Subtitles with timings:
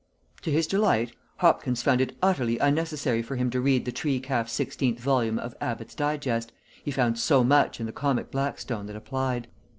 [0.41, 4.49] To his delight, Hopkins found it utterly unnecessary for him to read the tree calf
[4.49, 6.51] sixteenth volume of Abbott's "Digest,"
[6.83, 9.47] he found so much in the "Comic Blackstone" that applied.